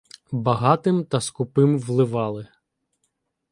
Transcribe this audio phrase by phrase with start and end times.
[0.31, 2.47] Багатим та скупим вливали